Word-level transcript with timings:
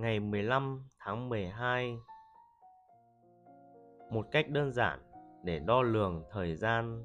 ngày 0.00 0.20
15 0.20 0.84
tháng 0.98 1.28
12 1.28 1.98
một 4.10 4.26
cách 4.30 4.48
đơn 4.48 4.72
giản 4.72 5.00
để 5.42 5.58
đo 5.58 5.82
lường 5.82 6.24
thời 6.30 6.56
gian. 6.56 7.04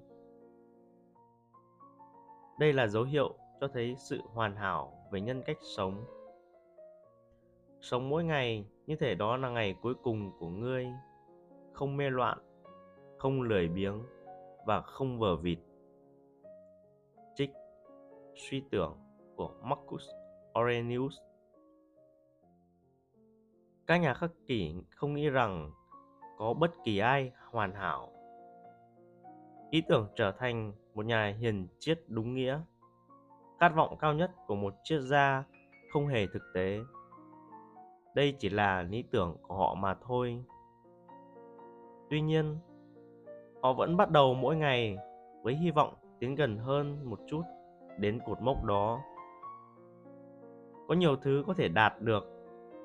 Đây 2.59 2.73
là 2.73 2.87
dấu 2.87 3.03
hiệu 3.03 3.35
cho 3.61 3.67
thấy 3.67 3.95
sự 3.97 4.21
hoàn 4.33 4.55
hảo 4.55 4.93
về 5.11 5.21
nhân 5.21 5.43
cách 5.45 5.57
sống. 5.77 6.05
Sống 7.81 8.09
mỗi 8.09 8.23
ngày 8.23 8.65
như 8.87 8.95
thể 8.95 9.15
đó 9.15 9.37
là 9.37 9.49
ngày 9.49 9.75
cuối 9.81 9.93
cùng 10.03 10.31
của 10.39 10.49
ngươi. 10.49 10.87
Không 11.73 11.97
mê 11.97 12.09
loạn, 12.09 12.37
không 13.17 13.41
lười 13.41 13.67
biếng 13.67 14.03
và 14.65 14.81
không 14.81 15.19
vờ 15.19 15.35
vịt. 15.35 15.59
Trích 17.35 17.51
suy 18.35 18.63
tưởng 18.71 18.97
của 19.35 19.53
marcus 19.63 20.09
aurelius 20.53 21.13
các 23.87 23.97
nhà 23.97 24.13
khắc 24.13 24.31
kỷ 24.47 24.75
không 24.89 25.13
nghĩ 25.13 25.29
rằng 25.29 25.71
có 26.37 26.53
bất 26.53 26.71
kỳ 26.83 26.97
ai 26.97 27.31
hoàn 27.51 27.73
hảo. 27.73 28.09
Ý 29.69 29.81
tưởng 29.81 30.07
trở 30.15 30.31
thành 30.31 30.73
một 30.93 31.05
nhà 31.05 31.35
hiền 31.39 31.67
triết 31.79 31.99
đúng 32.07 32.33
nghĩa. 32.33 32.59
Khát 33.59 33.69
vọng 33.75 33.97
cao 33.99 34.13
nhất 34.13 34.31
của 34.47 34.55
một 34.55 34.73
triết 34.83 35.01
gia 35.01 35.43
không 35.93 36.07
hề 36.07 36.27
thực 36.27 36.43
tế. 36.53 36.79
Đây 38.15 38.35
chỉ 38.39 38.49
là 38.49 38.81
lý 38.81 39.03
tưởng 39.11 39.37
của 39.41 39.55
họ 39.55 39.75
mà 39.75 39.95
thôi. 40.07 40.43
Tuy 42.09 42.21
nhiên, 42.21 42.57
họ 43.61 43.73
vẫn 43.73 43.97
bắt 43.97 44.09
đầu 44.09 44.33
mỗi 44.33 44.55
ngày 44.55 44.97
với 45.43 45.55
hy 45.55 45.71
vọng 45.71 45.93
tiến 46.19 46.35
gần 46.35 46.57
hơn 46.57 47.09
một 47.09 47.19
chút 47.27 47.41
đến 47.97 48.19
cột 48.25 48.41
mốc 48.41 48.63
đó. 48.63 49.01
Có 50.87 50.95
nhiều 50.95 51.15
thứ 51.15 51.43
có 51.47 51.53
thể 51.53 51.67
đạt 51.67 52.01
được 52.01 52.32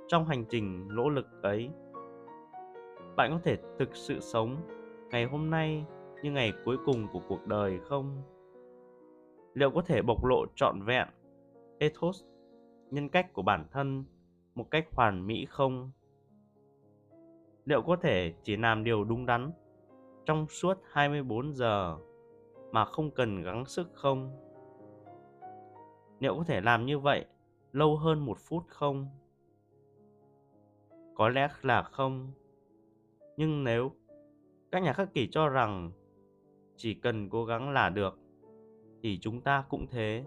trong 0.08 0.26
hành 0.26 0.44
trình 0.48 0.88
nỗ 0.88 1.08
lực 1.08 1.26
ấy 1.42 1.70
bạn 3.16 3.30
có 3.30 3.38
thể 3.44 3.56
thực 3.78 3.96
sự 3.96 4.20
sống 4.20 4.56
ngày 5.10 5.24
hôm 5.24 5.50
nay 5.50 5.84
như 6.22 6.32
ngày 6.32 6.52
cuối 6.64 6.76
cùng 6.86 7.06
của 7.12 7.20
cuộc 7.28 7.46
đời 7.46 7.78
không 7.88 8.22
liệu 9.54 9.70
có 9.70 9.82
thể 9.82 10.02
bộc 10.02 10.24
lộ 10.24 10.46
trọn 10.54 10.82
vẹn 10.82 11.08
ethos, 11.78 12.24
nhân 12.90 13.08
cách 13.08 13.32
của 13.32 13.42
bản 13.42 13.66
thân 13.70 14.04
một 14.54 14.70
cách 14.70 14.86
hoàn 14.92 15.26
mỹ 15.26 15.46
không 15.48 15.90
liệu 17.64 17.82
có 17.82 17.96
thể 17.96 18.32
chỉ 18.42 18.56
làm 18.56 18.84
điều 18.84 19.04
đúng 19.04 19.26
đắn 19.26 19.52
trong 20.26 20.46
suốt 20.48 20.78
24 20.92 21.52
giờ 21.52 21.98
mà 22.72 22.84
không 22.84 23.10
cần 23.10 23.42
gắng 23.42 23.64
sức 23.64 23.90
không? 23.94 24.36
Liệu 26.20 26.36
có 26.36 26.44
thể 26.44 26.60
làm 26.60 26.86
như 26.86 26.98
vậy 26.98 27.24
lâu 27.72 27.96
hơn 27.96 28.24
một 28.24 28.38
phút 28.38 28.64
không? 28.68 29.08
Có 31.18 31.28
lẽ 31.28 31.48
là 31.62 31.82
không. 31.82 32.32
Nhưng 33.36 33.64
nếu 33.64 33.92
các 34.72 34.82
nhà 34.82 34.92
khắc 34.92 35.14
kỷ 35.14 35.28
cho 35.30 35.48
rằng 35.48 35.90
chỉ 36.76 36.94
cần 36.94 37.28
cố 37.30 37.44
gắng 37.44 37.70
là 37.70 37.88
được, 37.88 38.18
thì 39.02 39.18
chúng 39.18 39.40
ta 39.40 39.64
cũng 39.68 39.86
thế 39.90 40.24